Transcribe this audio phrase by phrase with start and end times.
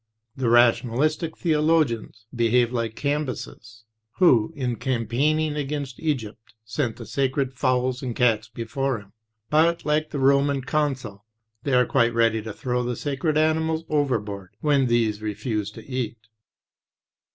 [0.35, 7.53] The rationalistic theolo gians behave like Cambyses, who in campaigning against Egypt sent the sacred
[7.53, 9.13] fowls and cats before him;
[9.51, 11.23] but, like the Roman consul,
[11.61, 16.17] they are quite ready to throw the sacred animals overboard when these refuse to eat.